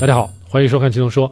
[0.00, 1.28] 大家好，欢迎收看《轻松说》。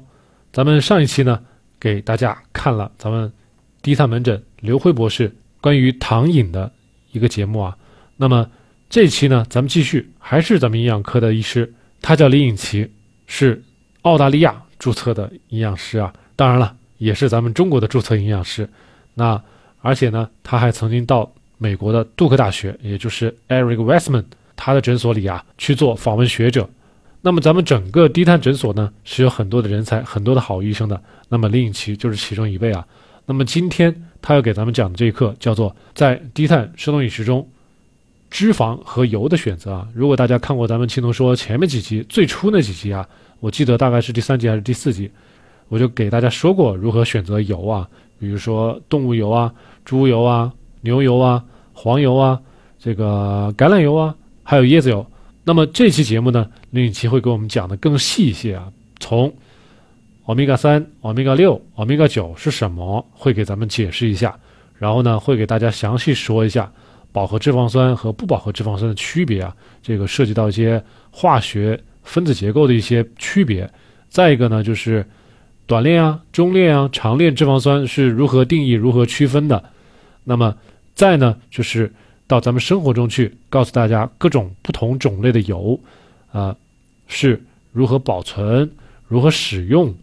[0.53, 1.41] 咱们上一期呢，
[1.79, 3.33] 给大家看了咱们
[3.81, 6.73] 低碳门诊刘辉博士关于糖瘾的
[7.13, 7.79] 一个节目啊。
[8.17, 8.51] 那么
[8.91, 12.91] 这期呢，咱们继续，还是咱们营养科的医师，他叫李颖奇，
[13.29, 13.63] 是
[14.03, 16.13] 澳大利亚注册的营养师啊。
[16.35, 18.69] 当然了，也是咱们中国的注册营养师。
[19.15, 19.41] 那
[19.81, 24.25] 而且呢，他还曾经到美国的杜克大学，也就是 Eric Westman
[24.57, 26.69] 他的诊所里啊去做访问学者。
[27.27, 31.03] 那么咱们整个低碳诊所呢是有很多的人才，很多的好医生的。
[31.29, 32.87] 那么李颖奇就是其中一位啊。
[33.25, 33.93] 那么今天
[34.23, 37.45] 他要给咱们讲的这一课叫做在低碳生酮饮食中，
[38.31, 39.89] 脂肪和油的选择啊。
[39.93, 43.05] 如果大家看过咱们青铜说前面几集最初那几集啊，
[43.41, 45.11] 我记得大概是第三集还是第四集，
[45.67, 47.89] 我就给大家说过如何选择油啊，
[48.21, 49.53] 比如说动物油啊、
[49.85, 52.41] 猪油啊、牛油啊、黄油啊、
[52.79, 55.05] 这个橄榄油啊，还有椰子油。
[55.49, 58.67] 那么这期节目呢，林颖琪会给我们讲的更细一些啊，
[58.99, 59.33] 从
[60.25, 64.37] 欧米伽三、欧米伽六、欧米伽九是什么，会给咱们解释一下。
[64.75, 66.69] 然后呢，会给大家详细说一下
[67.13, 73.71] 饱和脂肪酸和不饱和脂肪酸的区别啊，这个涉及到一些化学分子结构的一些区别。
[74.09, 75.07] 再一个呢，就是
[75.65, 79.63] 短链啊、中链啊、长链脂肪酸是如何定义、如何区分的。
[80.25, 80.53] 那么
[80.97, 81.95] 再呢，就是。
[82.27, 85.79] 到咱们生活中去，告诉大家各种不同种类的油，
[86.33, 86.57] 啊，
[87.07, 87.41] 是
[87.73, 88.71] 如何保存、
[89.07, 89.95] 如何使用，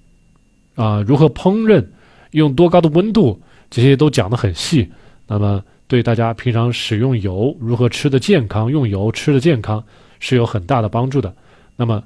[0.75, 1.85] 啊，如何烹饪，
[2.31, 4.89] 用多高的温度，这些都讲得很细。
[5.27, 9.83] 那么对大家平常使用油、如何吃的健康、用油吃的健康
[10.19, 11.33] 是有很大的帮助的。
[11.75, 12.01] 那么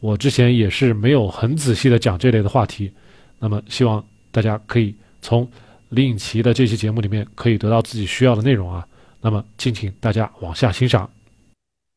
[0.00, 2.90] 我之前也是没有很仔细的讲这类的话题，
[3.38, 5.48] 那么希望大家可以从
[5.90, 8.84] 李颖奇的这期节目里面可以得到自己需要的内容啊。
[9.22, 11.10] 那么，敬请大家往下欣赏。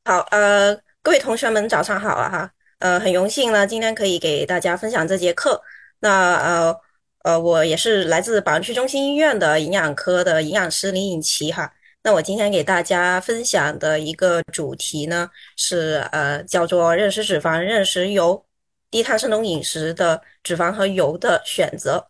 [0.03, 5.61] 好，呃，各位同学们，早上好啊，哈，呃，很荣幸呢，今天可以给大家分享这节课。
[5.99, 6.75] 那呃
[7.19, 11.73] 呃，我也是来自宝安区中心医院的营养科的营养师林颖琪哈。
[12.01, 18.45] 那我今天给大家分享的一个主题呢，是呃，叫做认识脂肪、认识油、
[18.91, 22.05] 低碳生酮饮食的脂肪和油的选择。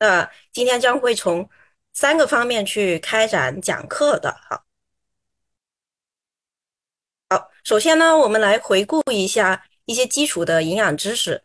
[0.00, 1.48] 那今天将会从。
[2.00, 4.62] 三个方面去开展讲课的，好，
[7.28, 11.42] 好，首先呢，我们来回顾一下一些基础的营养知识。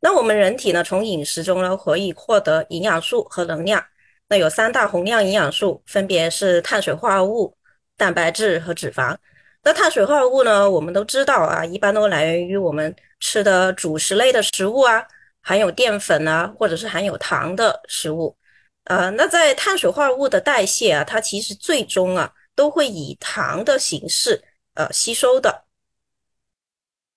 [0.00, 3.82] 那我们人体呢，从饮食中呢，可以获得营养素和能量。
[4.28, 7.56] 那有三大宏量营养素，分别是碳水化合物、
[7.96, 9.16] 蛋白质和脂肪。
[9.62, 15.02] 那碳水化合物呢，我们都知道啊，一般都来源于我们吃的主食类的食物啊，
[15.40, 18.36] 含有淀粉啊，或者是含有糖的食物。
[18.84, 25.64] 呃，那在碳水化合物的代谢啊，它其实最终啊都会以糖的形式呃吸收的。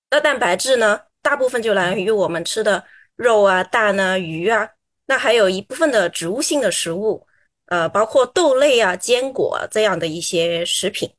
[0.09, 2.85] 那蛋白质呢，大部分就来源于我们吃的
[3.15, 4.69] 肉啊、蛋啊、鱼啊，
[5.07, 7.27] 那还有一部分的植物性的食物，
[7.65, 11.13] 呃，包括豆类啊、坚果这样的一些食品。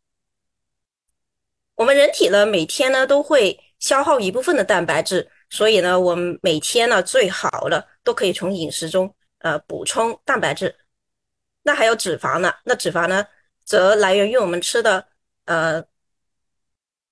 [1.75, 9.15] 我们人体呢，每天呢都会消耗一部分的蛋白质，所以呢，我们每天呢最好了都可以从饮食中。
[9.49, 10.75] 呃，补充蛋白质，
[11.63, 12.53] 那还有脂肪呢？
[12.65, 13.27] 那脂肪呢，
[13.65, 15.09] 则来源于我们吃的
[15.47, 15.83] 呃，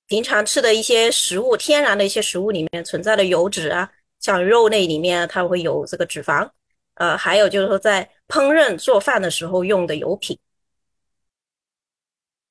[0.06, 6.50] 平常吃的一些食物，天然的一些食物里面存在的油脂啊，像肉类里面它会有这个脂肪，
[6.96, 10.38] 呃，还有就是说在烹饪做饭的时候用的油品。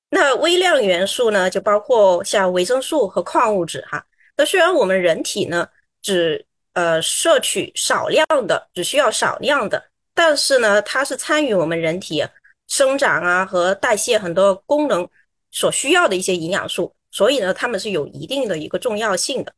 [0.10, 4.04] 那微量元素呢，就包括像维生素和矿物质哈。
[4.36, 5.70] 那虽然我们人体呢，
[6.02, 6.44] 只
[6.76, 9.82] 呃，摄取少量的，只需要少量的，
[10.14, 12.22] 但是呢，它是参与我们人体
[12.68, 15.08] 生长啊和代谢很多功能
[15.52, 19.54] 所需要的一些营养素，所以呢，它们是有一定的一个重要性的。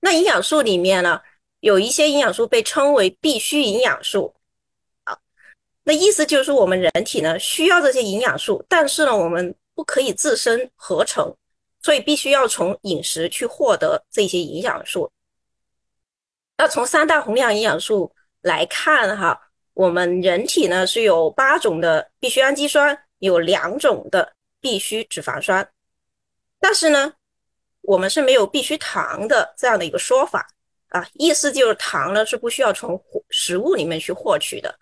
[0.00, 1.20] 那营养素里面呢，
[1.60, 4.34] 有一些营养素被称为必需营养素，
[5.04, 5.16] 啊，
[5.84, 11.32] 那意思就是我们人体呢需要这些营养素，但是呢，我们不可以自身合成，
[11.82, 15.08] 所以必须要从饮食去获得这些营养素。
[16.56, 19.38] 那从三大宏量营养素来看，哈，
[19.74, 25.68] 我们人体呢是有八种的必需氨基酸，有两种的必需脂肪酸，
[26.58, 27.12] 但是呢，
[27.82, 30.48] 我们是没有必需糖的这样的一个说法
[30.88, 33.00] 啊，意思就是糖呢是不需要从
[33.30, 34.78] 食物里面去获取的，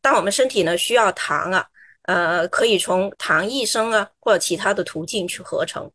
[0.00, 1.68] 但我们身体呢需要糖啊，
[2.02, 5.90] 呃，可以从糖益生啊或者其他的途径去合成。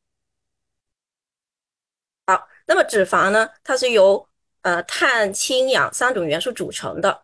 [2.27, 4.27] 好，那么脂肪呢，它是由
[4.61, 7.21] 呃，碳、氢、氧三种元素组成的，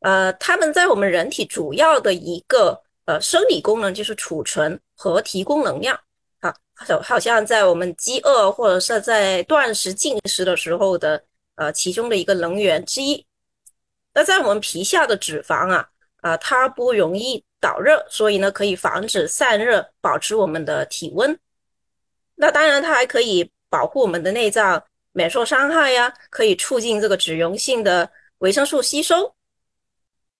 [0.00, 5.98] 呃，它们在我们人体主要的一个呃生理功能就是储存和提供能量
[6.40, 11.20] 啊，好好像在我们饥饿或者是在断食进食的时候的
[11.56, 13.26] 呃其中的一个能源之一。
[14.14, 15.88] 那在我们皮下的脂肪啊，
[16.20, 21.36] 啊，它不容易导热，所以呢可以防止散热，保持我们的体温。
[22.36, 24.82] 那当然，它还可以保护我们的内脏
[25.18, 29.34] 免受伤害呀，可以促进这个脂溶性的维生素吸收，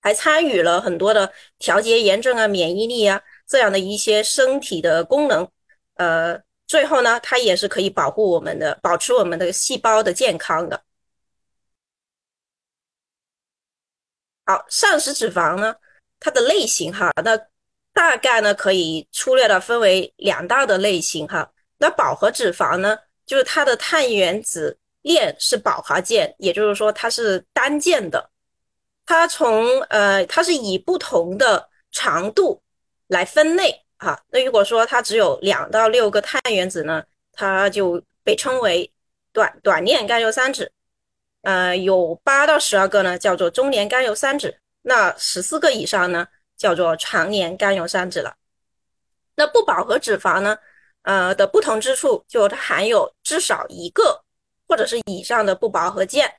[0.01, 5.51] 还参与了很多的调节炎症啊、免疫力啊这样的一些身体的功能。
[5.95, 10.81] 呃，最后呢，它也是可以保护我们的，保持我们的细胞的健康的。
[14.45, 15.75] 好，膳食脂肪呢，
[16.21, 17.37] 它的类型哈，那
[17.93, 21.51] 大概呢可以粗略的分为两大的类型哈。
[21.79, 22.97] 那饱和脂肪呢，
[23.29, 28.31] 就是它的碳原子链是饱和键，也就是说它是单键的。
[29.07, 32.61] 它从呃，它是以不同的长度
[33.07, 34.21] 来分类哈。
[34.31, 38.91] 那如果说它只有两到六个碳原子呢，它就被称为
[39.33, 40.69] 短短链甘油三酯。
[41.43, 44.51] 呃，有八到十二个呢，叫做中年甘油三酯；
[44.83, 46.27] 那十四个以上呢，
[46.57, 48.35] 叫做长年甘油三酯了。
[49.37, 50.59] 那不饱和脂肪呢，
[51.09, 54.23] 呃的不同之处，就它含有至少一个
[54.67, 56.31] 或者是以上的不饱和键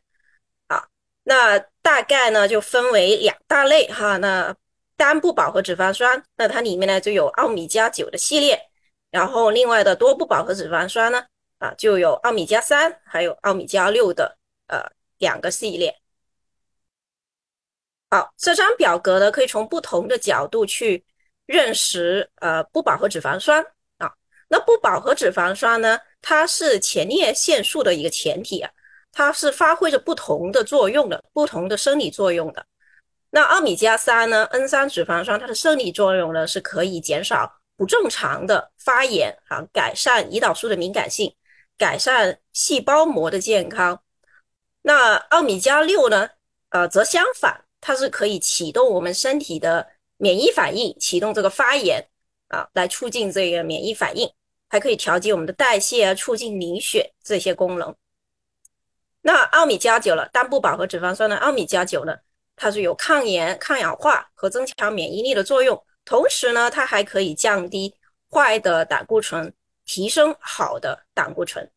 [0.67, 0.87] 啊。
[1.23, 4.17] 那大概呢，就分为两大类哈。
[4.17, 4.55] 那
[4.95, 8.69] 单不饱和脂肪酸，那它里面呢就有奥米加九的系列，
[9.09, 11.25] 然后另外的多不饱和脂肪酸呢，
[11.57, 14.37] 啊就有奥米加三，还有奥米加六的。
[14.67, 14.85] 呃，
[15.17, 15.99] 两个系列。
[18.11, 21.03] 好，这张表格呢，可以从不同的角度去
[21.47, 23.65] 认识呃不饱和脂肪酸。
[24.49, 28.69] 那不饱和脂肪酸呢，它是前列腺素的一个前体啊，
[29.11, 32.65] 它是发挥着不同的作用的，不同的生理作用的。
[33.29, 41.33] 那奥米加三呢，N 三脂肪酸，它的生理作用呢，是可以减少不正常的发炎啊，改善胰岛素的敏感性，
[41.77, 44.01] 改善细胞膜的健康。
[44.81, 46.27] 那奥米加六呢？
[46.69, 49.87] 呃，则相反，它是可以启动我们身体的
[50.17, 52.07] 免疫反应，启动这个发炎
[52.47, 54.31] 啊，来促进这个免疫反应，
[54.69, 57.93] 还可以调节我们的代谢啊，促进凝血这些功能。
[59.21, 62.15] 那奥米加九了，单不饱和脂肪酸的奥米加九呢，
[62.55, 67.93] 它是有抗炎、抗氧化和增强免疫力的作用，同时呢，它还可以降低
[68.31, 69.53] 坏的胆固醇，
[69.85, 71.69] 提升好的胆固醇。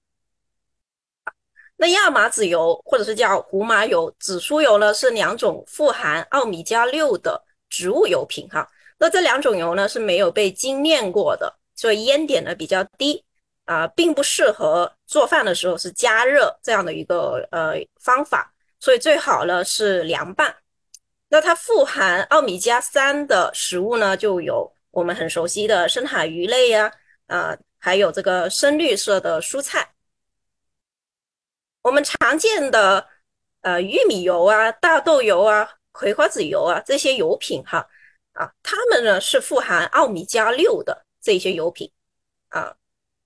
[1.75, 8.69] 那亚麻籽油或者是叫胡麻油、紫苏油呢，是两种富含奥米加六的植物油品哈。
[8.99, 13.24] 那这两种油呢是没有被精炼过的，所以烟点呢比较低
[13.64, 20.54] 啊，并不适合做饭的时候是加热这样的一个呃方法，所以最好呢是凉拌。
[21.28, 26.92] 那它富含奥米加三的食物呢，就有我们很熟悉的深海鱼类呀，
[27.26, 29.94] 啊，还有这个深绿色的蔬菜。
[31.82, 33.08] 我们常见的
[33.62, 37.88] 呃玉米油啊、大豆油啊、葵花籽油啊这些油品哈
[38.34, 41.90] 啊，它们呢是富含奥米加六的这些油品
[42.48, 42.76] 啊，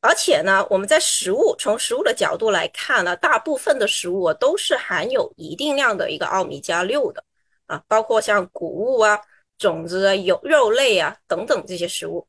[0.00, 7.24] 而且呢，我们在食物从食物的角度来看呢，大部分的食物都是含有一定量的一个奥米加六的
[7.66, 9.18] 啊，包括像谷物啊、
[9.58, 12.28] 种子啊、油肉类啊等等这些食物。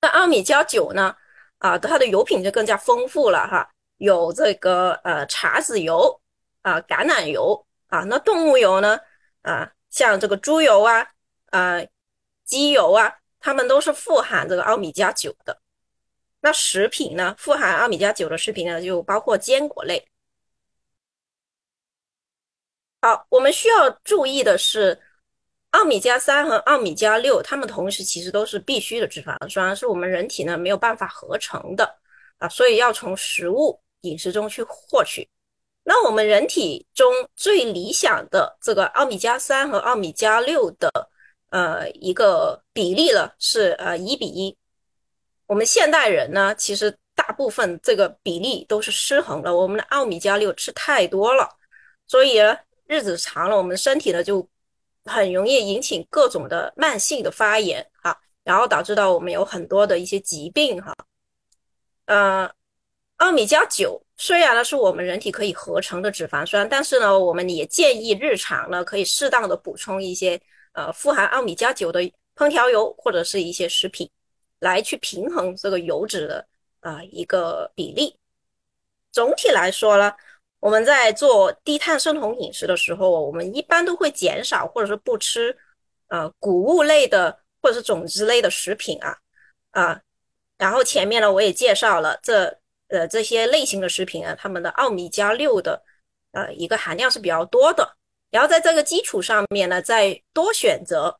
[0.00, 1.16] 那奥米加九呢
[1.58, 3.68] 啊，它的油品就更加丰富了哈。
[3.98, 6.20] 有这个呃茶籽油
[6.62, 8.98] 啊，橄榄油啊，那动物油呢
[9.42, 11.08] 啊，像这个猪油啊
[11.50, 11.80] 啊，
[12.44, 15.60] 鸡油啊，它们都是富含这个奥米加九的。
[16.40, 20.02] 那食品呢，富含奥米加九的食品呢，就包括坚果类。
[23.02, 24.98] 好，我们需要注意的是，
[25.72, 31.98] 奥米加三和奥米加六，它们同时其实都是必需的脂肪酸，是我们人体呢没有办法合成的
[32.38, 33.78] 啊，所以要从食物。
[34.02, 35.30] 饮食中去获取，
[35.84, 40.90] 那我们人体中最理想的这个奥米加三和奥米加六的
[41.52, 44.56] 呃一个比例呢是呃一比一。
[45.46, 51.48] 我们现代人呢，其实大部分这个比例都是失衡了，我们的奥米加六吃太多了，
[52.06, 52.56] 所以呢
[52.86, 54.48] 日子长了，我们身体呢就
[55.04, 60.92] 很容易引起各种的慢性的发炎哈，然后导致到我们有很多的一些疾病哈，
[62.06, 62.50] 呃。
[63.18, 70.40] 奥米加九虽然呢是我们人体可以合成的脂肪酸，但是呢，我们也建议日常呢可以适当的补充一些
[70.72, 72.00] 呃富含奥米加九的
[72.34, 74.08] 烹调油或者是一些食品，
[74.60, 76.46] 来去平衡这个油脂的
[76.80, 78.16] 啊一个比例。
[79.10, 80.12] 总体来说呢，
[80.60, 85.54] 我们在做低碳生酮饮食的时候，我们一般都会减少或者是不吃
[86.08, 89.18] 呃谷物类的或者是种子类的食品啊
[89.72, 90.00] 啊。
[90.56, 92.44] 然后前面呢我也介绍了这
[92.88, 95.82] 呃这些类型的食品啊，它们的奥米加六的
[96.32, 97.96] 呃一个含量是比较多的。
[98.32, 101.14] 然后在这个基础上面呢，再多选择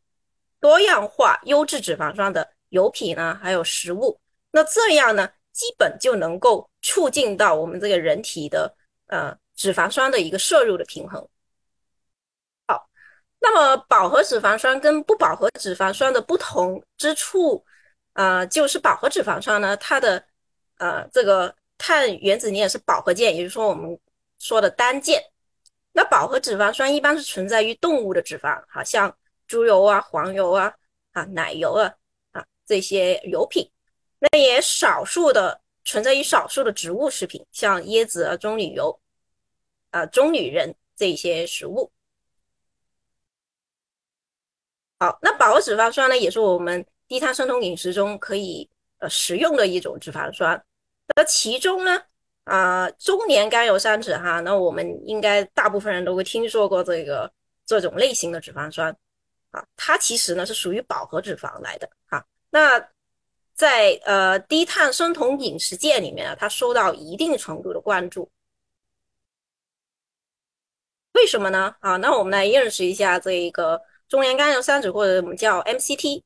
[0.59, 4.19] 多样化优质脂肪酸的油品呢，还有食物，
[4.51, 8.75] 那这样呢，基本就能够促进到我们这个人体的
[9.09, 11.21] 呃脂肪酸的一个摄入的平衡。
[12.67, 12.89] 好，
[13.39, 17.63] 那么饱和脂肪酸跟不饱和脂肪酸的不同之处，
[18.15, 20.25] 啊，就是饱和脂肪酸呢，它的
[20.79, 24.01] 呃这个碳原子链是饱和键，也就是说我们
[24.39, 25.23] 说的单键。
[25.93, 29.15] 那饱和脂肪酸一般是存在于动物的脂肪，好像
[29.47, 30.73] 猪油啊、黄油啊、
[31.13, 31.93] 啊奶油啊
[32.31, 33.71] 啊这些油品，
[34.19, 38.99] 那也少数的存在于少数的植物食品，像椰子啊、棕榈油
[39.91, 41.93] 啊、棕榈仁这些食物。
[44.99, 50.65] 好，那饱和脂肪酸呢，也是我们低碳生酮饮食中可以呃食用的一种脂肪酸。
[51.15, 52.03] 那其中呢？
[52.45, 57.33] 啊，中年甘油三酯哈，那我们应该大部分人都会听说过这个
[57.65, 58.95] 这种类型的脂肪酸
[59.53, 62.27] 啊，它其实呢是属于饱和脂肪来的哈。
[62.51, 62.85] 那
[63.55, 68.29] 在呃低碳生酮饮食界里面啊，它受到一定程度的关注。
[71.13, 71.77] 为什么呢？
[71.79, 76.25] 啊，那我们来认识一下这个中年甘油三酯或者我们叫 MCT，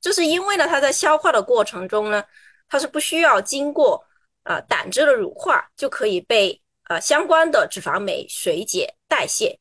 [0.00, 2.24] 就是因为呢它在消化的过程中呢，
[2.70, 4.02] 它是不需要经过。
[4.48, 9.58] 啊，胆汁的乳化就可以被呃相关的脂肪酶水解代谢。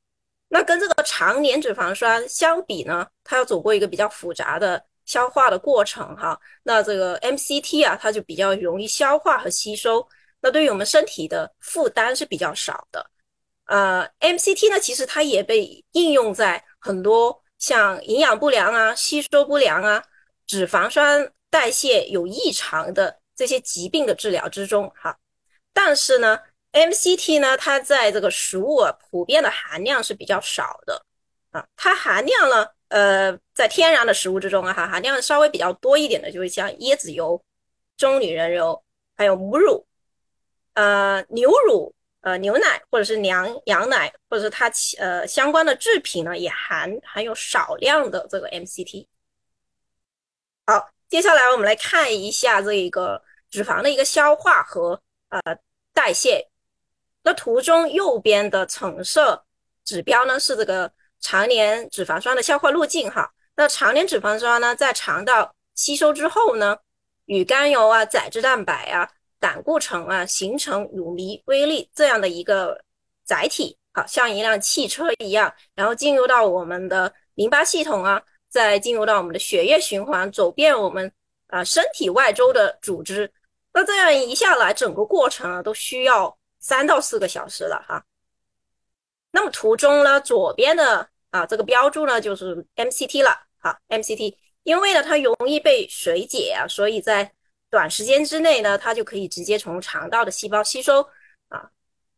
[0.48, 6.40] 那跟这个常年脂肪酸相比呢，它要走过一个比较复杂的消化的过程哈。
[6.64, 10.08] 那这个 MCT 啊，它就比较容易消化和吸收，
[10.40, 13.06] 那对于我们身体的负担是比较少的。
[13.66, 20.02] 呃，MCT 呢，其实它也被应用在很多像营养不良啊、吸收不良啊、
[20.46, 23.20] 脂肪酸代谢有异常的。
[23.38, 25.16] 这些疾病的治疗之中，哈，
[25.72, 26.40] 但是呢
[26.72, 31.06] ，MCT 呢，它在这个食物啊普遍的含量是比较少的，
[31.52, 37.40] 啊，它含量呢，呃，在天然的食物之中啊，哈，含量稍微比较多一点的，就是像椰子油、
[37.96, 38.84] 棕榈仁油，
[39.16, 39.86] 还有母乳，
[40.74, 44.68] 呃，牛乳，呃，牛奶或者是羊羊奶，或者是它
[44.98, 49.06] 呃相关的制品呢，也含含有少量的这个 MCT。
[50.66, 50.90] 好。
[51.10, 55.40] 接下来我们来看一下这一个脂肪的一个消化和呃
[55.94, 56.48] 代谢。
[57.24, 59.46] 那图中右边的橙色
[59.84, 63.32] 指标呢是这个常年脂肪酸的消化路径哈。
[63.56, 66.78] 那常年脂肪酸呢在肠道吸收之后呢，
[67.26, 72.82] 与甘油啊、载脂蛋白啊、胆固醇啊形成乳糜微粒这样的一个
[73.26, 78.22] 载体，好像一辆汽车一样，然后进入到我们的淋巴系统啊。
[78.50, 81.12] 再进入到我们的血液循环，走遍我们
[81.48, 83.30] 啊身体外周的组织，
[83.78, 88.04] 那这样一下来，整个过程啊都需要三到四个小时了哈。
[89.30, 93.30] 那么图中呢，左边的啊这个标注呢就是 MCT 了
[93.60, 97.32] 啊，MCT，因为呢它容易被水解啊，所以在
[97.70, 101.08] 短时间之内呢，它就可以直接从肠道的细胞吸收
[101.50, 101.70] 啊，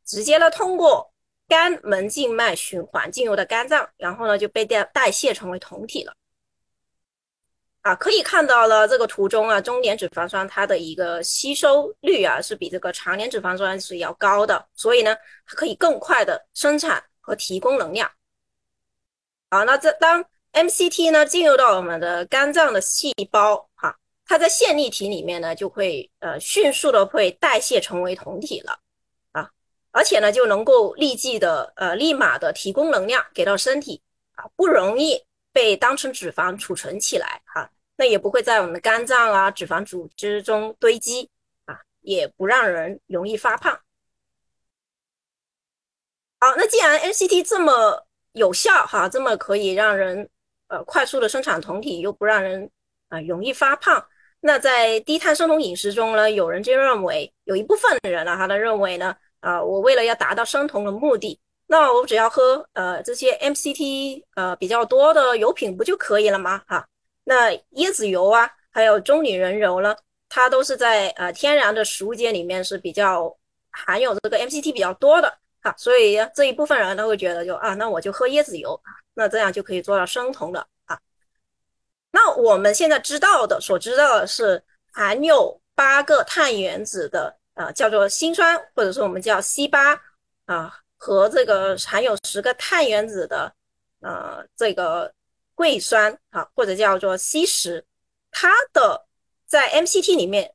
[0.06, 1.12] 直接呢通过。
[1.50, 6.14] 肝门静脉循环进入的肝脏，然后呢就被代代谢成为酮体了。
[7.82, 15.16] 啊，可以看到了这个图中啊，中年脂肪酸它的一个吸收率啊是比这个长年脂肪酸是要高的，所以呢
[15.48, 18.12] 它可以更快的生产和提供能量。
[19.50, 28.78] 好，那这当 MCT 呢进入到我们的肝脏的细胞哈，它在线粒体里面呢就会呃迅速的会代谢成为酮体了
[29.32, 29.50] 啊。
[29.92, 34.02] 而且呢，就能够立即的呃，立马的提供能量给到身体
[34.36, 35.24] 啊，不容易
[35.60, 41.30] 被当成脂肪储存起来哈，那也不会在我们的肝脏啊、脂肪组织中堆积
[41.66, 43.78] 啊，也不让人容易发胖。
[46.40, 50.30] 好，那既然 NCT 这么有效哈，这么可以让人
[50.70, 52.72] 呃快速的生产酮体，又不让人
[53.10, 54.08] 啊容易发胖，
[54.40, 59.14] 那在低碳生酮饮食中呢，有人就认为有一部分人呢，他的认为呢。
[59.42, 61.40] 啊，我为了要达到生酮的目的，
[61.72, 66.64] 那我只要喝呃这些 MCT 呃比较多的油品不就可以了吗？
[66.68, 66.84] 哈，
[67.24, 69.96] 那椰子油啊，还有棕榈仁油呢，
[70.28, 73.38] 它都是在呃天然的食物界里面是比较
[73.70, 78.82] 含有这个 MCT 比较多的，哈，所以这一部分人都会觉得就啊，那我就喝椰子油，
[79.14, 81.00] 那这样就可以做到生酮的啊。
[82.12, 87.36] 那我们现在知道的，所知道的是含有八个碳原子的。
[87.56, 90.02] 啊，叫做辛酸，或者说我们叫 C 八
[90.46, 93.52] 啊，和这个含有十个碳原子的
[94.02, 95.12] 呃这个
[95.56, 97.84] 桂酸啊，或者叫做 C 十，
[98.30, 99.08] 它的
[99.46, 100.54] 在 MCT 里面，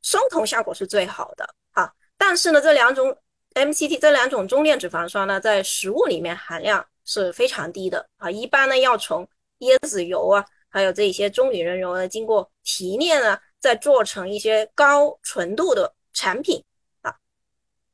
[0.00, 1.92] 生酮效果是最好的啊。
[2.16, 3.14] 但是呢，这两种
[3.54, 8.30] MCT 这两种中链脂肪酸呢，在食物里面含量是非常低的啊。
[8.30, 9.28] 一般呢，要从
[9.58, 16.64] 椰子油啊，还有这些棕榈仁油呢，经过提炼啊，再做成一些高纯度的产品。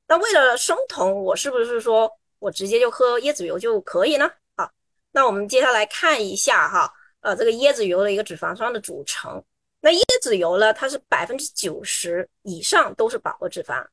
[0.09, 4.31] 那为了生酮，我是不是说我直接就喝椰子油就可以呢？
[4.57, 4.71] 好，
[5.13, 9.43] 那我们接下来看一下哈，呃，这个椰子油的一个脂肪酸的组成。
[9.81, 13.85] 那椰子油呢，它是百分之九十以上都是饱和脂肪。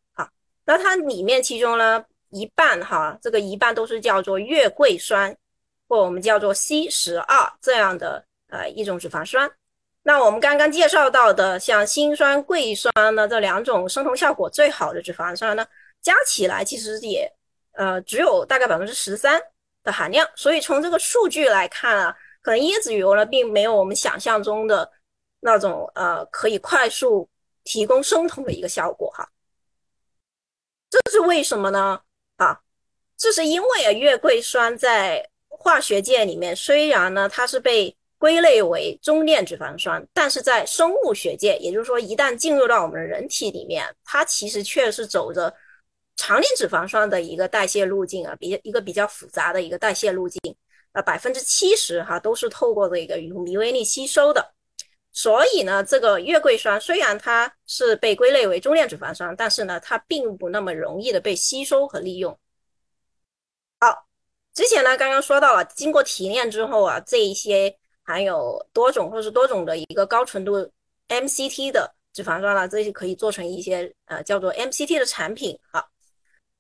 [0.65, 5.36] 那它里面其中呢一半哈，这个一半都是叫做月桂酸，
[5.89, 9.51] 或我们叫做 C 十二这样的呃一种脂肪酸。
[10.03, 15.65] 那我们刚刚介绍到的像辛酸、桂酸呢这两种生酮效果最好的脂肪酸呢，
[16.03, 17.27] 加起来其实也
[17.72, 19.41] 呃只有大概百分之十三
[19.83, 20.29] 的含量。
[20.36, 24.91] 所以从这个数据来看啊，可能椰子油呢并没有我们想象中的
[25.39, 27.27] 那种呃可以快速
[27.63, 29.27] 提供生酮的一个效果哈。
[30.89, 32.00] 这是为什么呢？
[32.36, 32.60] 啊，
[33.17, 45.53] 这是因为啊，月桂酸在化学界里面虽然呢它是被归类为中链脂肪酸，但是在生物学界，也就是说一旦进入到我们人体里面，它其实却是走着
[46.15, 50.39] 长链脂肪酸的一个代谢路径啊，比较一个比较复杂的一个代谢路径
[50.91, 54.53] 啊，百分之七十哈都是透过这个乳糜微粒吸收的。
[55.12, 62.39] 所以呢，这个月桂酸虽然它是被归类为中链脂肪酸，但是呢，它并不那么容易的被吸收和利用。
[63.79, 64.08] 好，
[64.53, 70.72] 之前呢刚刚说到了，经过提炼之后啊，这一些含有多种或是多种的一个高纯度
[71.10, 75.84] MCT 的脂肪酸呢，这些可以做成一些呃叫做 MCT 的产品啊。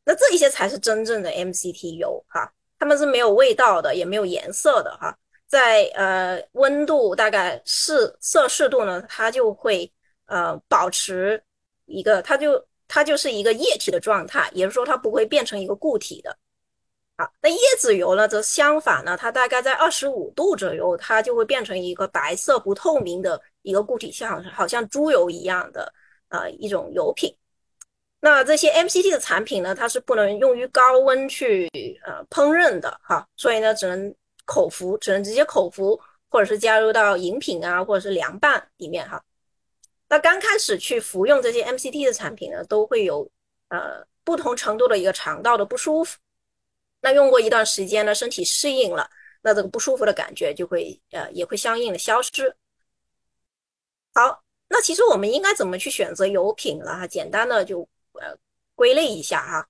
[0.05, 5.17] 那这一些才是真正的 MCT 油哈，它们是没有味道的，也没有颜色的哈。
[5.47, 9.89] 在呃温度大概四摄氏度呢，它就会
[10.25, 11.41] 呃保持
[11.85, 16.35] 一个，它就它就是一个液体的状态，也就是说它不会变成一个固体的。
[17.15, 25.93] 好，那椰子油呢则相反呢，它大概在二十五度左右，它就会变成一个白色不透明的一个固体，像好像猪油一样的
[26.29, 27.31] 呃一种油品。
[28.23, 31.69] 那这些 MCT 的产品呢，它是不能用于高温去
[32.05, 34.15] 呃烹饪的哈，所以呢只能。
[34.45, 39.23] 口服只能直接口服，或者是加入到饮品啊，或者是凉拌里面哈。
[40.09, 43.25] 那刚开始去服用这些 MCT 的产品呢，都会有
[43.69, 46.19] 呃不同程度的一个肠道的不舒服。
[46.99, 49.09] 那用过一段时间呢，身体适应了，
[49.41, 52.53] 那这个不舒服的感觉就会呃也会相应的消失。
[54.13, 57.07] 好，那其实我们应该怎么去选择油品了哈？
[57.07, 57.87] 简单的就
[58.19, 58.35] 呃
[58.75, 59.67] 归类一下哈。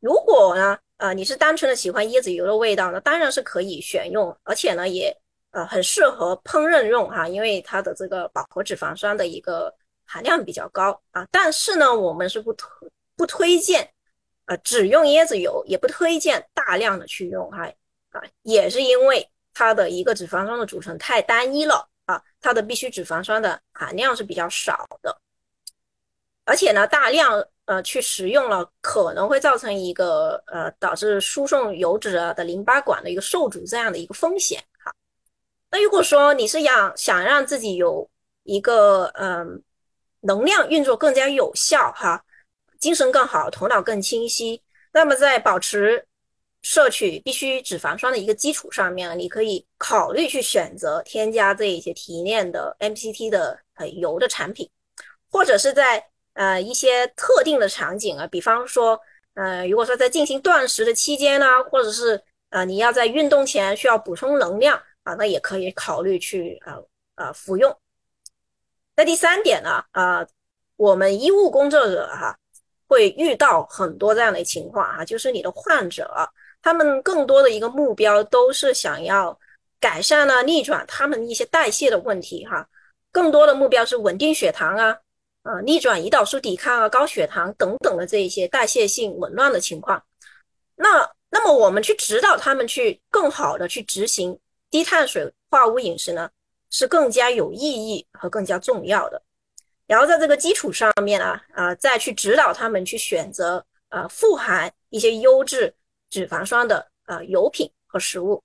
[0.00, 0.78] 如果呢？
[0.98, 5.14] 呃，你是单纯的喜欢椰子油的味道呢，当然是可以选用，而且呢也
[5.50, 9.70] 呃很适合烹饪用哈，因为它的这个饱和脂肪酸的一个
[10.06, 11.28] 含量比较高啊。
[11.30, 13.86] 但是呢，我们是不推不推荐
[14.46, 17.70] 呃只用椰子油，也不推荐大量的去用哈
[18.12, 25.14] 啊，也是因为它的一个脂肪酸的组成太单一了啊，它的必需脂肪酸的含量是比较少的，
[26.46, 27.46] 而且呢大量。
[27.66, 34.94] 呃，去食用了可能会造成一个呃导致输送油脂的淋巴管的一个受阻这样的一个风险哈。
[35.72, 38.08] 那如果说你是想想让自己有
[38.44, 39.60] 一个嗯
[40.20, 42.24] 能量运作更加有效哈，
[42.78, 46.06] 精神更好，头脑更清晰，那么在保持
[46.62, 54.70] 摄取必须脂肪酸的一个基础上面，你可以考虑去选择添加这一些提炼的 MCT 的呃油的产品，
[55.32, 56.06] 或者是在。
[56.36, 59.00] 呃，一些特定的场景啊，比方说，
[59.34, 66.74] 呃，如果说在进行断食的期间呢，或者是呃，你要在运动前需要补充能量啊，那也可以考虑去呃
[67.14, 67.74] 呃服用。
[68.94, 70.26] 那第三点呢，啊，
[70.76, 72.38] 我们医务工作者哈
[72.86, 79.38] 会遇到很多这样的情况哈，就是你的患者他们更多的一个目标都是想要
[79.80, 82.68] 改善呢逆转他们一些代谢的问题哈，
[83.10, 84.98] 更多的目标是稳定血糖啊。
[85.46, 90.02] 啊，逆转胰岛素抵抗啊，高血糖等等的这一些代谢性紊乱的情况，
[90.74, 94.38] 那那么我们去指导他们去更好的去执行
[94.70, 96.28] 低碳水化物饮食呢，
[96.70, 99.22] 是更加有意义和更加重要的。
[99.86, 105.72] 然后在这个基础上面啊啊，再去指导他们去选择呃富含一些优质
[106.10, 108.42] 脂肪酸的呃油品和食物。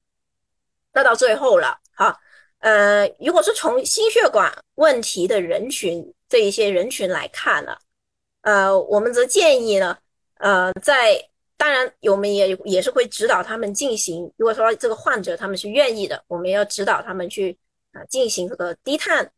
[0.94, 2.16] 那到最后了，好，
[2.62, 6.12] 呃，如果是从心血管问题的人群。
[6.32, 7.78] 这一些人群来看呢，
[8.44, 9.98] 呃，我们则建议呢，
[10.36, 11.22] 呃，在
[11.58, 14.32] 当然，我们也也是会指导他们进行。
[14.38, 17.58] 如果说这个患者他们是愿意的，我们要指导他们去
[17.92, 19.30] 啊进行这个低碳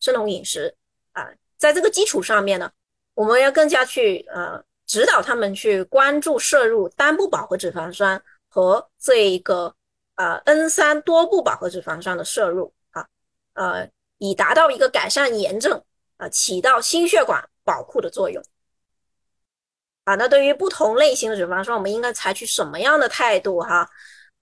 [0.00, 0.74] 生酮饮食。
[1.12, 1.28] 啊，
[1.58, 2.72] 在这个基础上面呢，
[3.12, 9.74] 我们要更加去呃指导他们去关注摄入单不饱和脂肪酸和这一个
[10.20, 13.06] 呃 N 三多不饱和脂肪酸的摄入啊，
[13.54, 15.82] 呃，以达到一个改善炎症
[16.18, 18.42] 啊，起到心血管保护的作用。
[20.04, 23.88] 啊，那对于不同类型的脂肪酸，我们应该采取什么样的态度哈？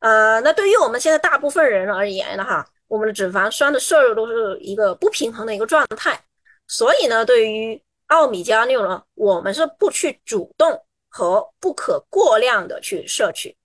[0.01, 6.21] 呃，那对于我们现在大部分人而言呢哈，我们的脂肪酸的摄入都是一个不平衡的一个状态，
[6.67, 13.57] 所以呢，对于奥米加六呢，我们是不去主动和不可过量的去摄取。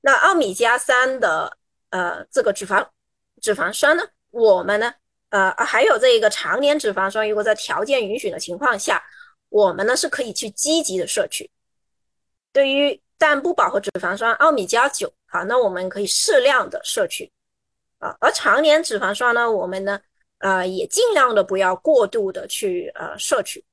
[0.00, 1.56] 那奥米加三的
[1.90, 2.86] 呃这个脂肪
[3.40, 4.94] 脂肪酸呢，我们呢
[5.30, 9.02] 呃还有这一个常年脂肪酸，如果在条件允许的情况下。
[9.52, 11.50] 我们呢是可以去积极的摄取，
[12.52, 17.32] 对于单不饱和脂肪酸奥米加九，好，那我们可以适量的摄取，
[17.98, 20.00] 啊，而常年脂肪酸呢，我们呢，
[20.38, 23.64] 呃，也尽量的不要过度的去呃摄取。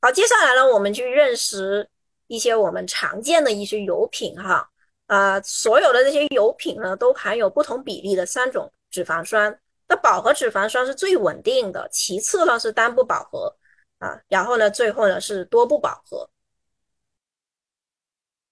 [0.00, 1.86] 好，接下来呢，我们去认识
[2.26, 4.68] 一些我们常见的一些油品哈，
[5.06, 9.58] 啊，所有的这些油品呢，都含有不同比例的三种脂肪酸，
[9.88, 13.54] 那饱和脂肪酸是最稳定的，其次呢是单不饱和。
[14.00, 16.28] 啊，然后呢，最后呢是多不饱和。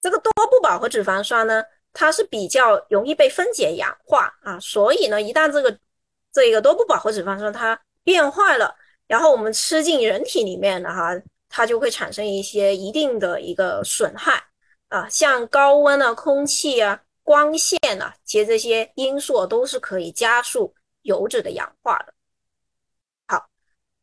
[0.00, 5.78] 这个多不饱和脂肪酸呢，它是比较容易被分解氧化啊，所以呢，一旦这个
[6.32, 8.74] 这个多不饱和脂肪酸它变坏了，
[9.06, 11.12] 然后我们吃进人体里面的哈，
[11.52, 14.42] 它就会产生一些一定的一个损害
[14.88, 22.14] 啊，像高温啊、空气啊、光线啊，其实这些因素都是可以加速油脂的氧化的。
[23.28, 23.46] 好，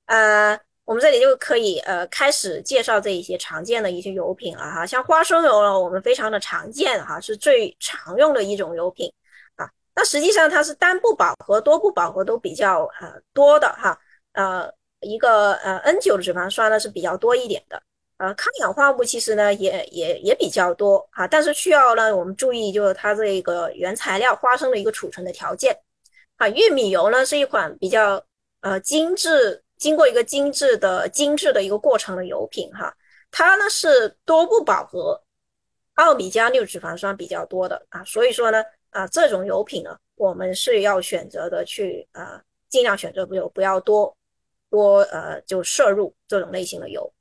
[0.06, 0.58] 呃。
[0.86, 9.08] 我们这里就可以呃开始介绍这一些常见的一些油品了哈，像花生油呢，我们非常的常见哈，是最常用的一种油品
[9.56, 9.70] 啊。
[9.94, 13.96] 那实际上它是单不饱和、多不饱和都比较呃多的哈，
[14.34, 14.68] 呃
[15.02, 17.82] 一个呃 N 九的脂肪酸呢是比较多一点的，
[18.18, 25.78] 呃抗氧化物其实呢也也也比较多哈，但是需要呢我们注意就是它这个原材料花生的一个储存的条件
[26.38, 26.48] 啊。
[26.50, 28.24] 玉米油呢是一款比较
[28.62, 29.64] 呃精致。
[29.80, 32.94] 经过一个精致的精致的一个过程的油品哈，
[33.32, 35.18] 它呢是多不饱和
[35.94, 44.14] 奥米加六脂肪酸比较多的啊，所以说呢啊这种油品呢我们是要选择的去啊尽量选择不不要多
[44.70, 47.12] 多呃就摄入这种类型的油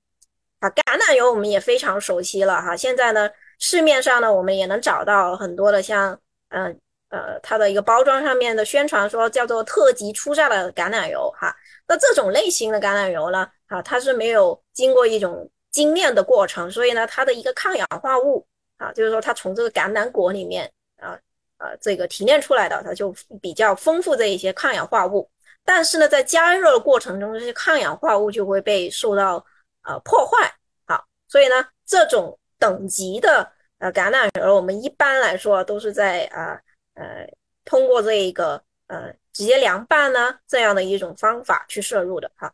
[0.60, 6.18] 啊橄榄油我们也非常熟悉了哈，现在呢市面上呢我们也能找到很多的像
[6.50, 6.78] 嗯
[7.10, 11.54] 呃它的一个包装上面的宣传说叫做特级初榨的橄榄油哈。
[11.86, 21.18] 那这种类型的橄榄油呢，啊，它是没有经过一种精炼的过程，所以呢，它的一个抗氧化物啊，就是说它从这个橄榄果里面啊，
[21.56, 25.26] 呃，这个提炼出来的，它就比较丰富这一些抗氧化物。
[25.68, 29.44] 但是呢，在加热的过程中，这些抗氧化物就会被受到
[29.82, 30.50] 呃破坏，
[30.86, 36.58] 好，所以呢，这种等级的呃橄榄油，我们一般来说都是在啊
[36.94, 37.28] 呃
[37.66, 39.12] 通过这一个呃。
[39.30, 42.52] 直接凉拌呢，这样的一种方法去摄入的哈。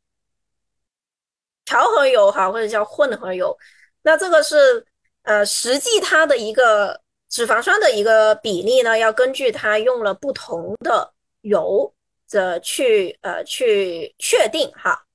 [1.64, 3.56] 调和油哈，或者叫混合油，
[4.02, 4.84] 那这个是
[5.22, 7.00] 呃，实际它的一个
[7.30, 11.90] 脂肪酸的一个比例呢，要根据它用了不同的油
[12.34, 15.06] 的去呃去确定哈。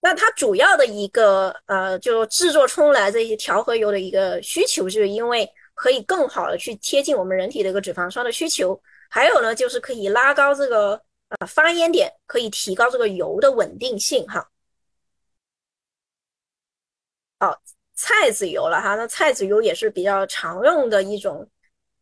[0.00, 8.80] 那它主要的一个呃，就制作出来这些调和油的一个需求，就是因为可以更好的去贴近我们人体的一个脂肪酸的需求。
[9.10, 10.92] 还有呢，就是可以拉高这个
[11.30, 14.48] 呃发烟点，可以提高这个油的稳定性哈。
[17.40, 17.60] 好，
[17.94, 21.48] 菜籽油了哈，那菜籽油也是比较常用的一种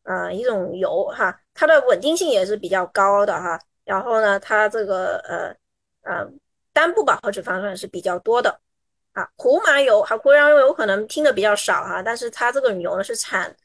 [0.02, 3.58] 呃一种油哈，它的稳定性也是比较高的哈。
[3.84, 5.56] 然后呢，它这个呃
[6.02, 6.30] 呃
[6.72, 8.60] 单不饱和脂肪酸是比较多的
[9.12, 9.28] 啊。
[9.36, 13.56] 胡麻油哈，胡麻油可能听的比较少哈，但是它这个油呢是产。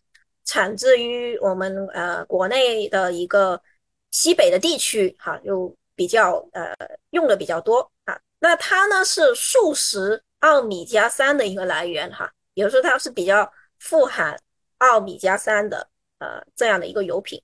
[0.44, 3.62] 产自于我们呃国内的一个
[4.10, 6.76] 西北的地区哈，就比较呃
[7.12, 8.20] 用的比较多啊。
[8.40, 14.36] 那它呢是素食奥米加三的一个来源哈，也就是说它是比较富含
[14.80, 17.40] 奥米加三的呃这样的一个油品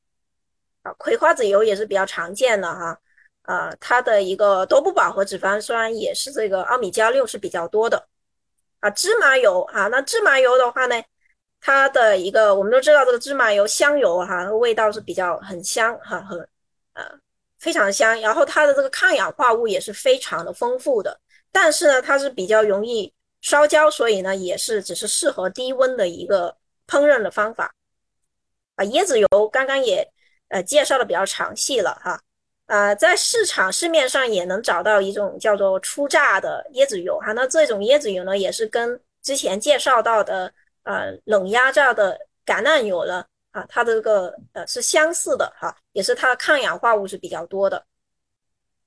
[0.97, 2.99] 葵花籽油也是比较常见的哈，
[3.43, 8.07] 啊，它的一个多不饱和脂肪酸也是这个奥米加六是比较多的
[8.79, 8.89] 啊。
[8.89, 11.03] 芝麻油哈，那芝麻油的话呢？
[11.59, 16.39] 它的一个，我们都知道这个芝麻油香油哈，味道是比较很香哈，很
[16.93, 17.03] 呃
[17.57, 18.21] 非常香。
[18.21, 21.19] 然后它的这个抗氧化物也是非常的丰富的，
[21.51, 26.55] 但是呢，它是比较容易烧焦，所以呢，也是只是适合低温的一个
[26.87, 27.73] 烹饪的方法。
[28.75, 30.07] 啊，椰子油刚刚也
[30.49, 32.19] 呃介绍的比较详细了哈，
[32.67, 37.31] 啊，在市场市面上也能找到一种叫做初榨的椰子油哈。
[37.33, 47.85] 那这种椰子油呢，也是跟之前介绍到的呃冷压榨的橄榄油呢啊，它的这个呃是相似的哈，也是它的抗氧化物是比较多的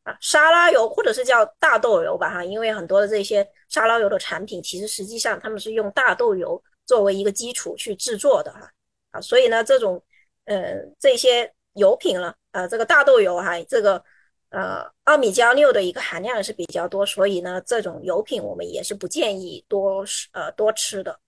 [0.05, 0.17] 啊。
[0.21, 8.71] 沙拉油或者是叫大豆油吧哈，因为很多的这些沙拉油的产品，其实实际上他们是用大豆油作为一个基础去制作的哈
[9.11, 10.03] 啊，所以呢，这种
[10.51, 12.35] 呃这些油品了。
[12.51, 14.03] 呃，这个大豆油哈，这个
[14.51, 21.21] 呃奥米加六的一个含量是比较多，所以呢，这种油品我们也是不建议多呃多吃的。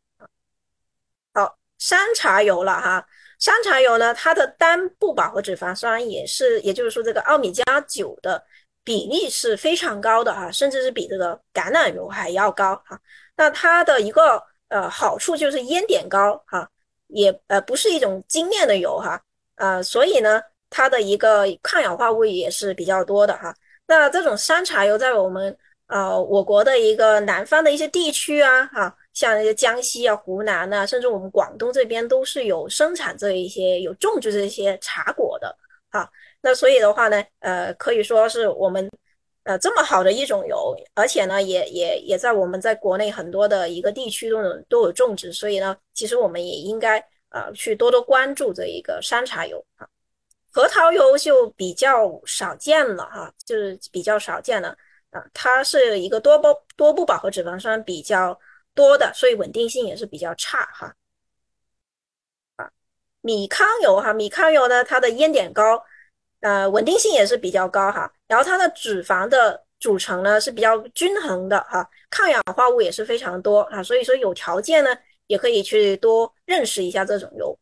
[1.33, 3.07] 好，山茶油了哈，
[3.39, 8.45] 山茶油呢，它的单不饱和脂肪酸也是，也就是说这个奥米加九的
[8.83, 13.01] 比例是非常高的哈，甚至是比这个橄榄油还要高哈。
[13.37, 16.69] 那它的一个呃好处就是烟点高哈，
[17.13, 19.21] 也呃不是一种精炼的油哈，
[19.57, 20.43] 呃，所以呢。
[20.75, 23.55] 它的一个抗氧化物也是比较多的哈。
[23.87, 25.55] 那这种山茶油在我们
[25.87, 35.55] 呃我国的一个南方的一些地区啊，哈，像那些江西啊、湖南呐，甚至我们广东这边都是有生产这一些有种植这些茶果的
[35.91, 36.11] 哈。
[36.41, 38.89] 那所以的话呢，呃，可以说是我们
[39.45, 46.99] 呃这么好的一种油，而且呢，也也也在我们在国内很多的一个地区都有都有种植，所以呢，其实我们也应该
[47.31, 49.89] 呃去多多关注这一个山茶油啊。
[50.55, 54.77] 核桃油就比较少见了哈，就是比较少见了
[55.11, 55.25] 啊。
[55.33, 58.39] 它是一个多不多不饱和脂肪酸比较
[58.75, 60.95] 多的，所以稳定性也是比较差哈。
[62.57, 62.71] 啊，
[63.23, 65.83] 米糠油哈，米糠油呢，它的烟点高，
[66.41, 68.13] 呃，稳定性也是比较高哈。
[68.33, 73.83] 然后它的脂肪的组成呢是比较均衡的哈，抗氧化物也是非常多啊。
[73.83, 74.91] 所以说有条件呢，
[75.27, 77.55] 也可以去多认识一下这种油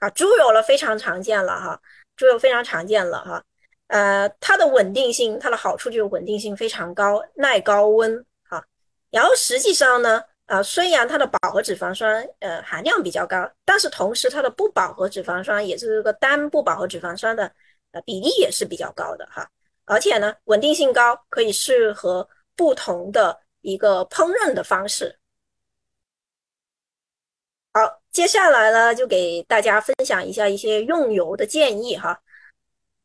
[0.00, 0.10] 啊。
[0.10, 1.80] 猪油了非常常见了哈。
[2.14, 3.42] 猪油非常常见了哈，
[3.86, 8.62] 呃，它的稳定性，它的好处就是稳定性非常高，耐高温哈。
[9.10, 17.50] 然后实际上呢，啊，虽然它的饱和脂肪酸呃含量比较高，但是同时它的不饱和脂肪酸，也是这个单不饱和脂肪酸的
[17.92, 19.48] 呃比例也是比较高的哈。
[19.84, 25.18] 而且呢，稳定性高，可以适合不同的一个烹饪的方式。
[27.74, 32.20] 好，接下来呢，就给大家分享一下一些用油的建议哈。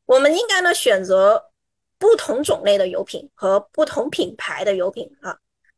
[0.06, 1.52] 我们应该呢选择
[1.98, 5.38] 不同种类的油品和不同品牌的油品啊，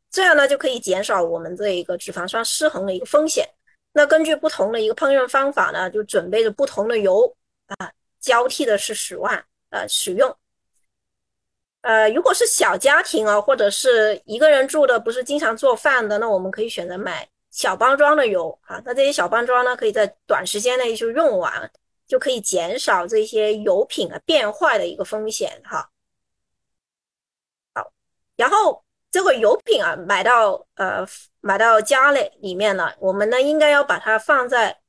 [0.10, 3.48] 这样呢就可以减少我们这一个脂肪酸失衡的一个风险。
[3.92, 7.36] 那根据不同的一个烹饪方法呢，就准备着不同的油
[7.68, 9.44] 啊，交替的是使用啊
[9.88, 10.36] 使用。
[11.82, 17.28] 呃，如果是小家庭啊，或者是一个人住的，不是经常做饭的，那我们可以选择买。
[17.52, 21.70] 小包装的油啊，那这些小包装呢，可以在短时间内就用完，
[22.08, 25.90] 就可以减少这些油品啊变坏的一个风险哈。
[27.74, 27.92] 好，
[28.36, 31.04] 然后这个油品啊买到呃
[31.42, 34.80] 买到家里里面呢，我们呢应该要把它放在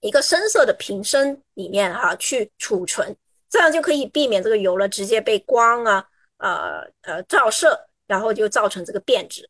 [0.00, 3.14] 一个深色的瓶身里面哈去储存，
[3.50, 9.48] 这样就可以避免这个油呢直接被光啊呃呃照射，然后就造成这个变质。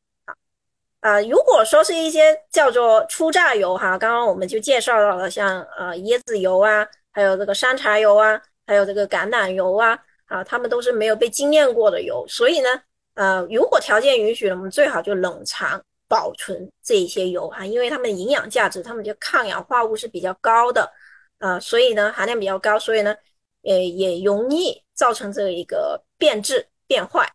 [1.00, 9.96] 啊，如果说是一些叫做初榨油哈，刚刚我们就介绍到了，像呃椰子油啊，还有这个山茶油啊，还有这个橄榄油啊，
[10.26, 12.68] 啊，它们都是没有被精炼过的油，所以呢，
[13.14, 20.90] 呃，如果条件允许，我们最好就冷藏保存这一些油哈，因为它们的营养价值，它们的抗氧化物是比较高的，
[21.38, 23.14] 啊，所以呢含量比较高，所以呢，
[23.62, 27.32] 呃，也容易造成这一个变质变坏。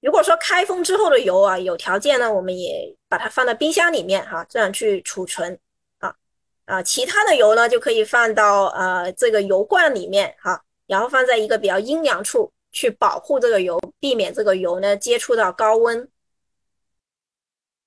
[0.00, 5.58] 如果说开封之后的油啊，有条件呢，我们也把它放到冰箱里面哈，这样去储存
[5.98, 6.14] 啊
[6.66, 16.06] 啊，其他的油呢就可以放到呃这个油罐里面哈，然后放在一个比较阴凉处去保护这个油，避免这个油呢接触到高温。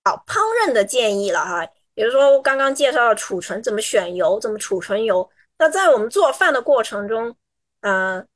[0.03, 7.35] 好，烹饪的建议了哈，比如说刚刚介绍了储存怎么选油，怎么储存油，那在我们做饭的过程中，
[7.81, 8.27] 嗯，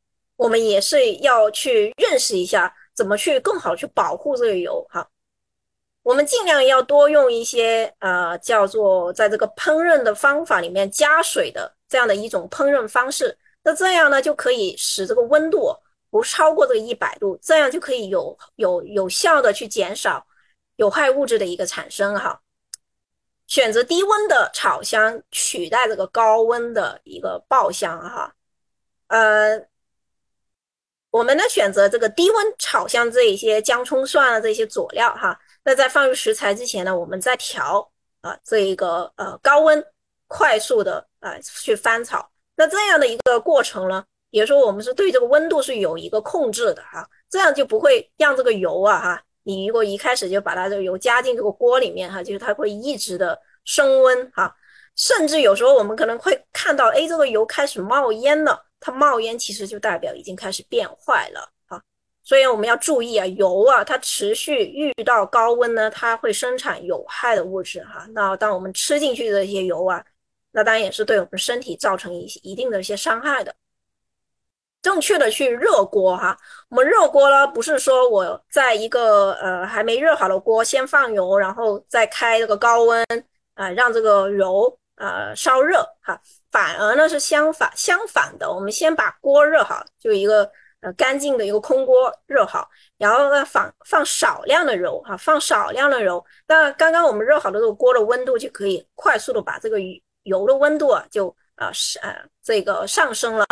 [0.41, 2.75] 我们也是要去认识一下。
[2.93, 5.08] 怎么去更好去保护这个油哈？
[6.04, 13.36] 我们尽量要多用一些呃叫做在这个烹饪的方法里面加水的这样的一种烹饪方式。
[13.63, 15.73] 那这样呢就可以使这个温度
[16.10, 20.23] 不超过这个一百度，这样就可以有有有效的去减少
[20.75, 22.41] 有害物质的一个产生哈。
[23.47, 28.36] 选择低温的炒香取代这个高温的一个爆香哈，
[29.08, 29.70] 呃。
[31.12, 37.88] 我们呢选择这个低温炒香这一些姜葱蒜啊这些佐料哈，那在放入食材之前呢，我们再调
[38.21, 39.84] 啊这一个呃高温
[40.28, 54.56] 快速的啊去翻炒，那这样的一个过程呢，也就是说我们是对这个温度是有一个控制的哈，这样就不会让这个油啊哈，你如果一开始就把它这个油加进这个锅里面哈，就是它会一直的升温哈，
[54.95, 61.82] 甚至有时候我们可能会看到，哎，这个油开始冒烟了，它冒烟其实就代表已经开始变坏了啊，
[62.22, 70.04] 所以我们要注意啊，油啊它持续遇到高温呢，它会生产有害的物质哈，那当我们吃进去的这些油啊。
[70.54, 73.56] 那当然也是对我们身体造成一一定的一些伤害的。
[74.82, 83.06] 正确的去热锅哈，我们热锅呢，不是说我在一个呃还没热好的锅先放油，然后再开这个高温
[83.54, 86.19] 啊，让这个油呃烧热哈，
[86.51, 90.49] 反而呢是相反相反的，我们先把锅热好，就一个
[90.82, 99.77] 呃干净的一个空锅热好，然后呢放放少量的油哈，放少量的油，那刚刚我们热好的这个锅的温度就可以快速的把这个
[100.23, 103.45] 油的温度啊，就啊是呃这个上升了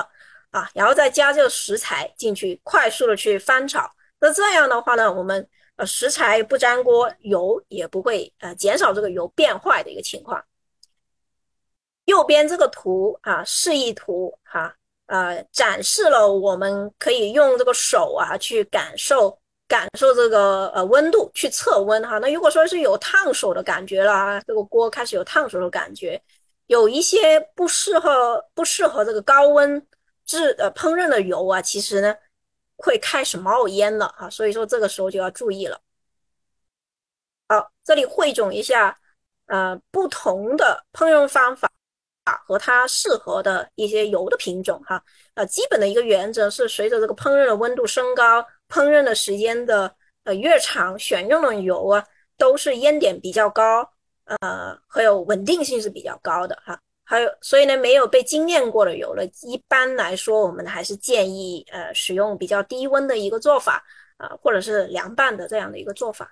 [0.52, 3.92] 啊，然后再加这个食材进去，快速的去翻炒。
[4.20, 5.48] 那这样的话呢，我们
[5.78, 10.44] 呃食材不粘锅，油也不会呃减少这个油变坏的一个情况。
[12.10, 22.18] 右边这个图啊，示意图哈，呃展示了我们可以用这个手啊去感受感受这个呃温度，去测温哈。
[22.18, 26.20] 那如果说是有烫手的感觉了啊，这个锅开始有烫手的感觉。
[26.66, 29.88] 有一些不适合不适合这个高温
[30.26, 32.16] 制呃烹饪的油啊，其实呢
[32.78, 35.80] 会开始冒烟了啊，所以说这个时候就要注意了。
[37.48, 38.96] 好，这里汇总一下
[39.48, 41.72] 呃不同的烹饪方法
[42.46, 45.02] 和它适合的一些油的品种哈。
[45.36, 52.04] 呃，基本的一个原则是随着这个烹饪的温度升高，烹饪的时间的呃越长，选用的油啊
[52.38, 53.90] 都是烟点比较高。
[54.26, 63.84] 呃，还有稳定性是比较高的哈，还有所以呢，没有被精炼过的油呢，一般来说，我们还是建议呃使用比较低温的一个做法
[64.18, 66.32] 啊，或者是凉拌的这样的一个做法。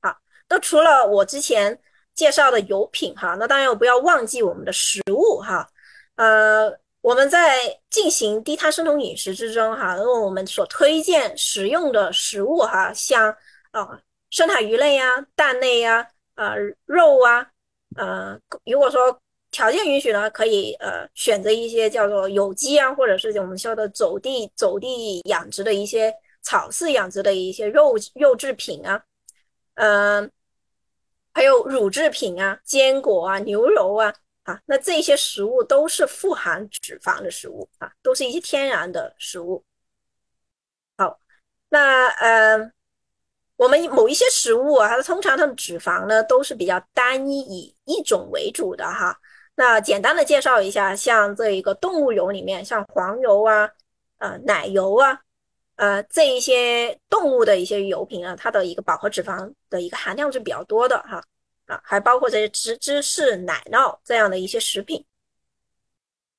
[0.00, 0.16] 好，
[0.48, 1.76] 那除了我之前
[2.14, 5.68] 介绍的油品哈，那当然不要忘记我们的食物哈。
[6.16, 13.34] 呃，我们在进行低碳生酮饮食之中哈，那我们所推荐食用的食物哈，像
[13.70, 16.08] 啊深海鱼类呀、蛋类呀。
[16.34, 16.54] 呃，
[16.86, 17.46] 肉啊，
[17.94, 19.16] 呃，如果说
[19.50, 29.00] 条件允许呢，可以呃选择一些叫做有机啊，或者是我们说的走地走地养殖的一些草饲养殖的一些肉肉制品啊，
[29.74, 30.28] 嗯，
[31.32, 34.12] 还有乳制品啊，坚果啊，牛肉啊，
[34.44, 39.64] 啊，那这些食物都是富含脂肪的食物啊，都是一些天然的食物。
[40.96, 41.18] 好，
[41.68, 42.72] 那呃。
[43.56, 49.16] 我们某一些食物啊，它通常它的脂肪呢都是比较单一，以一种为主的哈。
[49.54, 53.70] 那简单的介绍一下，像这一个动物油里面，像黄油啊、
[54.18, 55.20] 呃奶油啊、
[55.76, 61.22] 呃这一些动物的一些油品啊，它的一个饱和脂肪的一个含量是比较多的哈。
[61.66, 65.04] 啊，还包括这些芝芝士、奶酪这样的一些食品。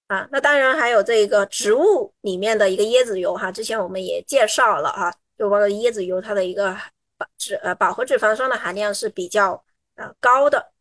[0.07, 6.77] 啊，那当然还有这个植物里面的一个椰子油哈，之前我们也介绍了哈，就包括椰子油它的一个。
[7.37, 9.63] 脂呃饱和脂肪酸的含量是比较
[9.95, 10.73] 呃高的。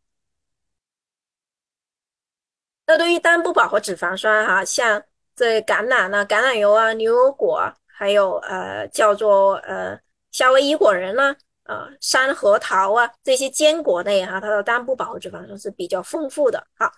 [2.85, 5.01] 那对于单不饱和脂肪酸哈，像
[5.37, 9.99] 这橄榄啊、橄榄油啊、牛油果，还有呃叫做呃
[10.31, 16.91] 夏威夷果仁呢，呃山核桃啊这些坚果类哈，它的单不饱和脂肪酸是比较丰富的哈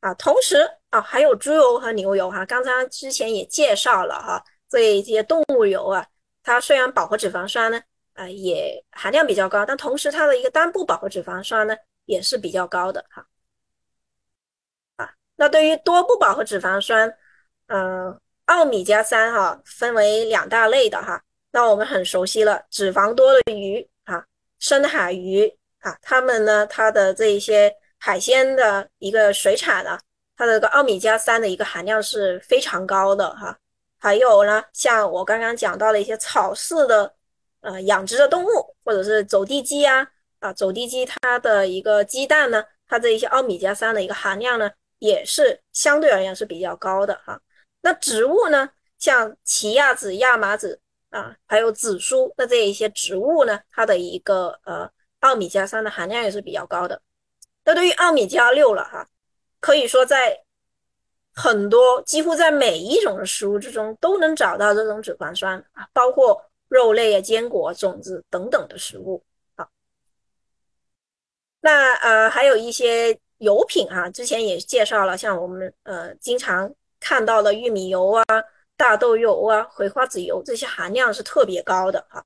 [0.00, 0.14] 啊。
[0.14, 6.06] 同时啊，还有猪油和牛油哈，刚才之前也介绍了哈，这些动物油啊，
[6.42, 7.82] 它虽然饱和脂肪酸呢。
[8.14, 13.24] 啊，也含量比较高，但同时它的一个单不饱和脂肪酸呢也是比较高的哈。
[14.96, 17.16] 啊，那对于多不饱和脂肪酸，
[17.68, 21.22] 嗯，奥米加三哈分为两大类的哈。
[21.52, 24.24] 那我们很熟悉了，脂肪多的鱼啊，
[24.58, 25.46] 深海鱼
[25.78, 29.96] 啊，它们呢，它的这一些海鲜的一个水产呢，
[30.36, 33.56] 它的这个奥米加三的一个含量是非常高的哈。
[33.98, 37.14] 还有呢，像我刚刚讲到的一些草饲的。
[37.62, 38.48] 呃，养殖的动物
[38.82, 47.38] 或者是走地鸡啊，啊，走地鸡它的一个鸡蛋呢，它这一些奥米加三的一个含量呢，也是相对而言是比较高的哈。
[47.80, 57.00] 那植物呢，像奇亚籽、亚麻籽啊，还有紫苏，那这一些植物呢，它的一个呃奥米加三的含量也是比较高的。
[57.64, 59.08] 那对于奥米加六了哈，
[59.60, 60.38] 可以说在
[61.32, 66.42] 很多几乎在每一种的食物之中都能找到这种脂肪酸啊，包括。
[66.70, 69.24] 肉类啊、坚果、种子等等的食物，
[69.56, 69.68] 好。
[71.58, 78.24] 那呃，还有一些油品啊，之前也介绍了，像我们呃经常看到的玉米油啊、
[78.76, 82.22] 大豆油啊、葵花籽油这些含量是特别高的哈。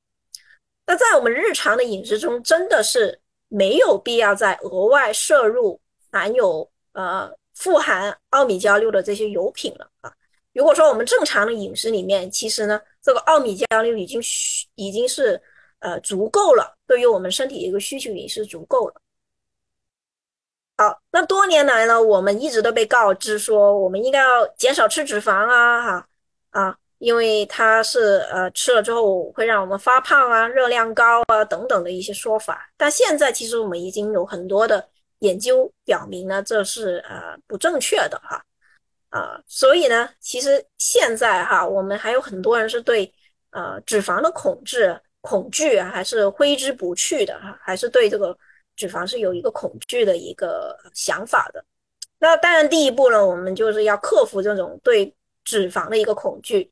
[0.87, 3.19] 那在我们日常的饮食中，真的是
[3.49, 5.81] 没有必要再额外摄入
[6.13, 10.13] 含有呃富含奥米加六的这些油品了啊。
[10.53, 14.21] 如果说我们正常的饮食里面，其实呢，这个奥米加六已经
[14.75, 15.41] 已经是
[15.81, 18.95] 呃足够了，对于我们身体一个需求也是足够了。
[20.77, 26.09] 好，那多年来呢，我们一直都被告知说，我们应该要减少吃脂肪啊，哈
[26.51, 32.69] 啊，因为它是呃吃了之后会让我们发胖啊，热量高啊等等的一些说法。
[32.77, 34.85] 但现在其实我们已经有很多的
[35.21, 38.45] 研究表明呢，这是呃不正确的哈
[39.11, 43.09] 啊，所以呢，其实现在哈，我们还有很多人是对
[43.51, 48.37] 呃脂肪的恐惧恐惧还是挥之不去的哈，还是对这个。
[48.77, 51.65] 脂肪是有一个恐惧的一个想法的，
[52.19, 55.15] 那当然第一步呢，我们就是要克服这种对
[55.45, 56.71] 脂肪的一个恐惧。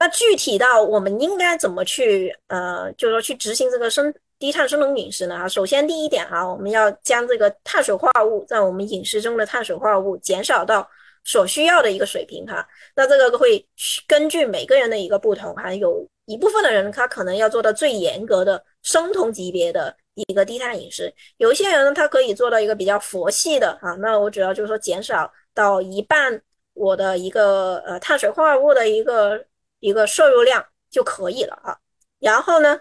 [0.00, 5.36] 那具体到我们应该怎么去呃，就是说去执行这个生低碳生酮饮食呢？
[5.36, 10.88] 哈，首先第一点哈，我们要将这个碳水化合物在我们饮食中的碳水化合物减少到
[11.24, 12.64] 所需要的一个水平哈。
[12.94, 13.66] 那这个会
[14.06, 18.64] 根据每个人的一个不同，还有一部分的人他可能要做到最严格的。
[18.80, 23.92] 生酮级别的一个低碳饮食，有一些人呢，他可以做到一个比较佛系的啊。
[23.96, 26.40] 那我主要就是说减少到一半
[26.72, 29.44] 我的一个呃碳水化合物的一个
[29.80, 31.76] 一个摄入量就可以了啊。
[32.18, 32.80] 然后呢，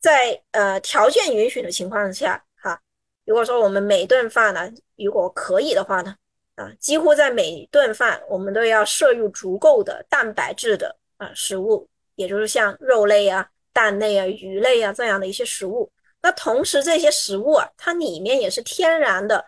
[0.00, 2.80] 在呃条件允许的情况下哈，
[3.26, 6.16] 如果说我们每顿饭呢，如果可以的话呢，
[6.54, 11.86] 啊，几乎在每顿饭我们都要摄入足够的蛋白质的啊食物，
[12.16, 13.48] 也就是像肉类啊。
[13.72, 15.92] 蛋类啊、鱼类啊这样的一些食物，
[16.22, 19.44] 那同时这些食物啊，它里面也是天然的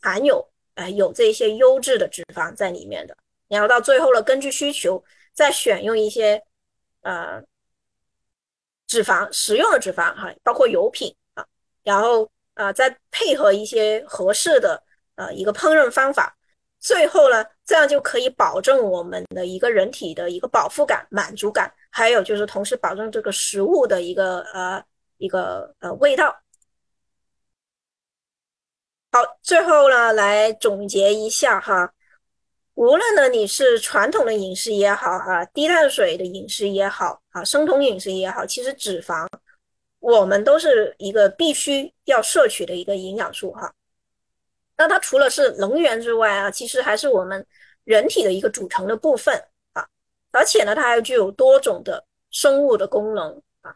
[0.00, 3.16] 含有呃有这些优质的脂肪在里面的。
[3.48, 5.02] 然后到最后了，根据需求
[5.32, 6.40] 再选用一些
[7.00, 7.42] 呃
[8.86, 11.44] 脂肪食用的脂肪哈，包括油品啊，
[11.82, 14.80] 然后啊再配合一些合适的
[15.16, 16.36] 呃一个烹饪方法，
[16.82, 21.72] 最后呢，这样就可以保证我们的一个人体的一个饱腹感、满足感。
[21.90, 24.82] 还有就是，同时保证这个食物的一个呃
[25.18, 26.36] 一个呃味道。
[29.12, 31.92] 好，最后呢，来总结一下哈，
[32.74, 39.28] 无论呢你是传统的饮食也好哈，低碳水的饮食也好啊，生酮饮食也好，其实脂肪
[40.00, 43.72] 我们都是一个必须要摄取的一个营养素哈。
[44.82, 47.46] 那它除了是能源之外啊，其实还是我们
[47.84, 49.32] 人体的一个组成的部分
[49.74, 49.86] 啊。
[50.32, 53.72] 而且呢，它还具有多种的生物的功能啊。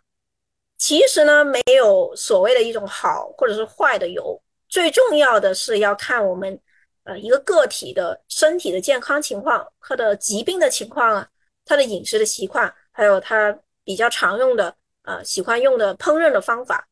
[0.76, 6.60] 其实呢，没有所谓的一种好或者是坏的油，最重要的是要看我们
[7.04, 11.28] 呃一个个体的身体的健康情况、他的疾病的情况啊、
[11.64, 16.88] 他的饮食的习惯，还有他比较常用的呃喜欢用的烹饪的方法。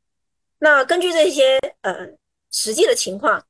[0.58, 2.06] 那根据这些呃
[2.50, 3.44] 实际的情况，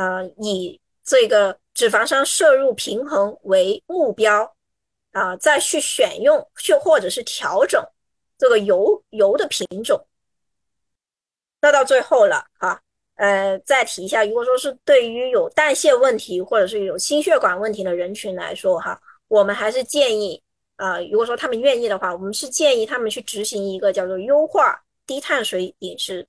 [0.00, 4.56] 呃以这个脂肪酸摄入平衡为目标。
[5.12, 7.84] 啊，再去选用，去或者是调整
[8.38, 10.00] 这个油油的品种。
[11.60, 12.80] 那到最后了啊，
[13.16, 20.40] 呃，再提一下，如果说是对于有代谢问题或者是有心血管问题的人群来说哈，我们还是建议
[20.76, 26.24] 啊，如果说他们愿意的话，我们是建议他们去执行一个叫做优化低碳水饮食。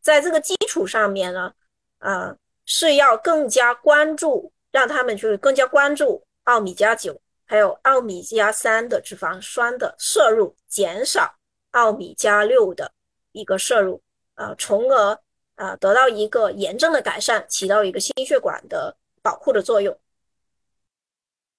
[0.00, 1.52] 在这个基础上面呢，
[1.98, 2.34] 啊，
[2.66, 7.20] 是要更加关注，让他们去更加关注奥米加九。
[7.46, 11.30] 还有奥米加三的脂肪酸的摄入，减少
[11.72, 12.90] 奥米加六的
[13.32, 14.00] 一个摄入，
[14.34, 15.18] 啊，从而
[15.56, 19.94] 啊得到一个炎症的改善，起到一个心血管的保护的作用。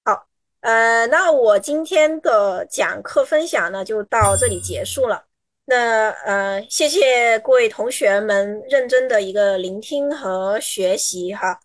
[0.04, 0.28] 好，
[0.62, 5.24] 呃，那我今天的讲课分享呢就到这里结束了。
[5.68, 11.60] 那呃，谢谢各位同学们认真的一个聆听和学习哈。